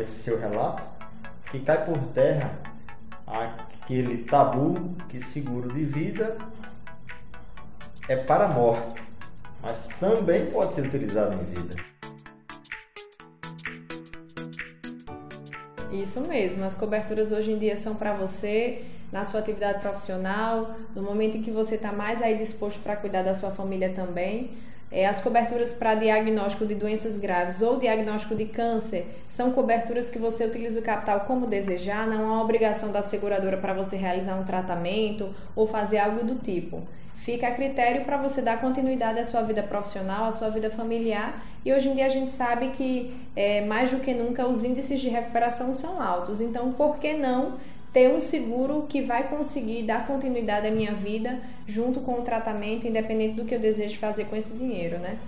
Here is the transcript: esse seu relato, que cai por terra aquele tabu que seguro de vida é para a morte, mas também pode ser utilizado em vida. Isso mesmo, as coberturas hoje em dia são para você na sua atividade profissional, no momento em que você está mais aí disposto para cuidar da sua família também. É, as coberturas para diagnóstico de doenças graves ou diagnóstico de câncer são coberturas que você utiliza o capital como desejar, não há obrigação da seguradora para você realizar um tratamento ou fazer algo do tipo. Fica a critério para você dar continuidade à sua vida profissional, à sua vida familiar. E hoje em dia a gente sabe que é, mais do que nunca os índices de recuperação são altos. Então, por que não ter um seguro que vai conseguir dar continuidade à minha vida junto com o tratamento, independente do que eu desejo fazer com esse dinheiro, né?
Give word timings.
esse 0.00 0.22
seu 0.22 0.40
relato, 0.40 0.82
que 1.50 1.60
cai 1.60 1.84
por 1.84 1.98
terra 2.14 2.58
aquele 3.26 4.24
tabu 4.24 4.96
que 5.10 5.20
seguro 5.20 5.70
de 5.70 5.84
vida 5.84 6.38
é 8.08 8.16
para 8.16 8.46
a 8.46 8.48
morte, 8.48 9.02
mas 9.60 9.86
também 10.00 10.46
pode 10.46 10.72
ser 10.72 10.86
utilizado 10.86 11.34
em 11.34 11.44
vida. 11.44 11.76
Isso 15.92 16.22
mesmo, 16.22 16.64
as 16.64 16.74
coberturas 16.74 17.30
hoje 17.30 17.52
em 17.52 17.58
dia 17.58 17.76
são 17.76 17.94
para 17.94 18.14
você 18.14 18.86
na 19.12 19.24
sua 19.24 19.40
atividade 19.40 19.80
profissional, 19.80 20.74
no 20.96 21.02
momento 21.02 21.36
em 21.36 21.42
que 21.42 21.50
você 21.50 21.74
está 21.74 21.92
mais 21.92 22.22
aí 22.22 22.38
disposto 22.38 22.80
para 22.80 22.96
cuidar 22.96 23.22
da 23.22 23.34
sua 23.34 23.50
família 23.50 23.92
também. 23.94 24.50
É, 24.90 25.06
as 25.06 25.20
coberturas 25.20 25.72
para 25.72 25.94
diagnóstico 25.94 26.66
de 26.66 26.74
doenças 26.74 27.18
graves 27.18 27.62
ou 27.62 27.78
diagnóstico 27.78 28.34
de 28.34 28.44
câncer 28.44 29.06
são 29.26 29.52
coberturas 29.52 30.10
que 30.10 30.18
você 30.18 30.44
utiliza 30.44 30.80
o 30.80 30.82
capital 30.82 31.20
como 31.20 31.46
desejar, 31.46 32.06
não 32.06 32.30
há 32.30 32.42
obrigação 32.42 32.92
da 32.92 33.00
seguradora 33.00 33.56
para 33.56 33.72
você 33.72 33.96
realizar 33.96 34.34
um 34.36 34.44
tratamento 34.44 35.34
ou 35.56 35.66
fazer 35.66 35.98
algo 35.98 36.24
do 36.24 36.34
tipo. 36.36 36.82
Fica 37.16 37.48
a 37.48 37.54
critério 37.54 38.04
para 38.04 38.16
você 38.16 38.42
dar 38.42 38.60
continuidade 38.60 39.18
à 39.18 39.24
sua 39.24 39.42
vida 39.42 39.62
profissional, 39.62 40.24
à 40.24 40.32
sua 40.32 40.50
vida 40.50 40.70
familiar. 40.70 41.42
E 41.64 41.72
hoje 41.72 41.88
em 41.88 41.94
dia 41.94 42.06
a 42.06 42.08
gente 42.08 42.32
sabe 42.32 42.68
que 42.70 43.14
é, 43.36 43.64
mais 43.64 43.90
do 43.90 43.98
que 43.98 44.12
nunca 44.12 44.46
os 44.46 44.64
índices 44.64 45.00
de 45.00 45.08
recuperação 45.08 45.72
são 45.72 46.02
altos. 46.02 46.40
Então, 46.40 46.72
por 46.72 46.98
que 46.98 47.14
não 47.14 47.54
ter 47.92 48.08
um 48.08 48.20
seguro 48.20 48.86
que 48.88 49.02
vai 49.02 49.28
conseguir 49.28 49.82
dar 49.82 50.06
continuidade 50.06 50.66
à 50.66 50.70
minha 50.70 50.92
vida 50.92 51.40
junto 51.66 52.00
com 52.00 52.20
o 52.20 52.22
tratamento, 52.22 52.86
independente 52.86 53.34
do 53.34 53.44
que 53.44 53.54
eu 53.54 53.60
desejo 53.60 53.98
fazer 53.98 54.24
com 54.24 54.36
esse 54.36 54.56
dinheiro, 54.56 54.98
né? 54.98 55.18